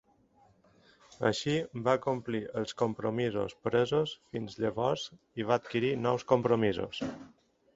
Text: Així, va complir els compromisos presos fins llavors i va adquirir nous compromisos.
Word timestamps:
Així, 1.29 1.53
va 1.87 1.93
complir 2.05 2.41
els 2.61 2.73
compromisos 2.81 3.55
presos 3.67 4.15
fins 4.33 4.59
llavors 4.65 5.05
i 5.43 5.47
va 5.51 5.59
adquirir 5.63 5.93
nous 6.07 6.27
compromisos. 6.33 7.05